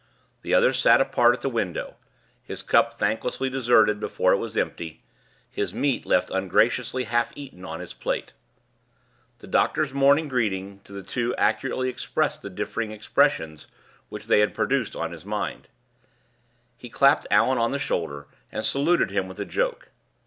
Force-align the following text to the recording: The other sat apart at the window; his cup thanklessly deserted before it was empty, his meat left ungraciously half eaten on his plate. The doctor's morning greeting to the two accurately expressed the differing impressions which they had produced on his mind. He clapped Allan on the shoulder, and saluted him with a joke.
The 0.41 0.55
other 0.55 0.73
sat 0.73 0.99
apart 0.99 1.35
at 1.35 1.41
the 1.43 1.47
window; 1.49 1.95
his 2.43 2.63
cup 2.63 2.97
thanklessly 2.97 3.51
deserted 3.51 3.99
before 3.99 4.33
it 4.33 4.37
was 4.39 4.57
empty, 4.57 5.03
his 5.47 5.75
meat 5.75 6.07
left 6.07 6.31
ungraciously 6.31 7.03
half 7.03 7.31
eaten 7.35 7.63
on 7.63 7.81
his 7.81 7.93
plate. 7.93 8.33
The 9.37 9.45
doctor's 9.45 9.93
morning 9.93 10.27
greeting 10.27 10.79
to 10.85 10.91
the 10.91 11.03
two 11.03 11.35
accurately 11.35 11.87
expressed 11.87 12.41
the 12.41 12.49
differing 12.49 12.89
impressions 12.89 13.67
which 14.09 14.25
they 14.25 14.39
had 14.39 14.55
produced 14.55 14.95
on 14.95 15.11
his 15.11 15.23
mind. 15.23 15.67
He 16.75 16.89
clapped 16.89 17.27
Allan 17.29 17.59
on 17.59 17.69
the 17.69 17.77
shoulder, 17.77 18.25
and 18.51 18.65
saluted 18.65 19.11
him 19.11 19.27
with 19.27 19.39
a 19.39 19.45
joke. 19.45 19.91